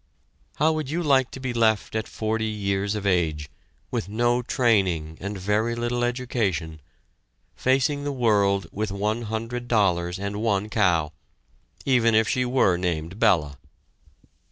[0.55, 3.49] '"How would you like to be left at forty years of age,
[3.91, 6.81] with no training and very little education,
[7.55, 11.13] facing the world with one hundred dollars and one cow,
[11.85, 13.59] even if she were named "Bella"?